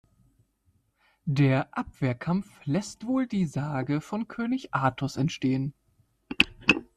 Der 1.27 1.77
Abwehrkampf 1.77 2.47
lässt 2.65 3.05
wohl 3.05 3.27
die 3.27 3.45
Sage 3.45 4.01
von 4.01 4.27
König 4.27 4.73
Artus 4.73 5.15
entstehen. 5.15 5.75